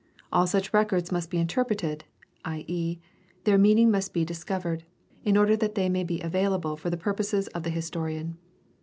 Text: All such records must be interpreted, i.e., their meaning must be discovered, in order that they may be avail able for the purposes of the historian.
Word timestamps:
All 0.33 0.47
such 0.47 0.73
records 0.73 1.11
must 1.11 1.29
be 1.29 1.37
interpreted, 1.37 2.05
i.e., 2.43 2.97
their 3.43 3.59
meaning 3.59 3.91
must 3.91 4.13
be 4.15 4.25
discovered, 4.25 4.83
in 5.23 5.37
order 5.37 5.55
that 5.55 5.75
they 5.75 5.89
may 5.89 6.03
be 6.03 6.21
avail 6.21 6.55
able 6.55 6.75
for 6.75 6.89
the 6.89 6.97
purposes 6.97 7.45
of 7.49 7.61
the 7.61 7.69
historian. 7.69 8.39